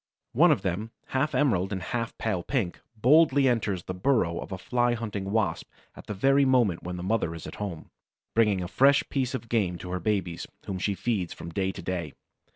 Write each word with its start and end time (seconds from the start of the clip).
One 0.33 0.51
of 0.51 0.63
them, 0.63 0.89
half 1.09 1.35
emerald 1.35 1.71
and 1.71 1.79
half 1.83 2.17
pale 2.17 2.41
pink, 2.41 2.81
boldly 2.95 3.47
enters 3.47 3.83
the 3.83 3.93
burrow 3.93 4.39
of 4.39 4.51
a 4.51 4.57
Fly 4.57 4.95
hunting 4.95 5.25
Wasp 5.29 5.69
at 5.95 6.07
the 6.07 6.15
very 6.15 6.43
moment 6.43 6.81
when 6.81 6.95
the 6.97 7.03
mother 7.03 7.35
is 7.35 7.45
at 7.45 7.57
home, 7.61 7.91
bringing 8.33 8.63
a 8.63 8.67
fresh 8.67 9.03
piece 9.09 9.35
of 9.35 9.47
game 9.47 9.77
to 9.77 9.91
her 9.91 9.99
babies, 9.99 10.47
whom 10.65 10.79
she 10.79 10.95
feeds 10.95 11.33
from 11.33 11.51
day 11.51 11.71
to 11.71 11.83
day. 11.83 12.13